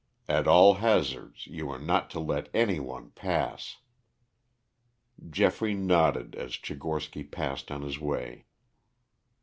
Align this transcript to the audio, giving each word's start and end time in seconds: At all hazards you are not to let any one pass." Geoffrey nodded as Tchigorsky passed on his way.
At 0.27 0.47
all 0.47 0.73
hazards 0.81 1.45
you 1.45 1.69
are 1.69 1.77
not 1.77 2.09
to 2.09 2.19
let 2.19 2.49
any 2.55 2.79
one 2.79 3.11
pass." 3.11 3.77
Geoffrey 5.29 5.75
nodded 5.75 6.33
as 6.33 6.53
Tchigorsky 6.53 7.23
passed 7.31 7.69
on 7.69 7.83
his 7.83 7.99
way. 7.99 8.45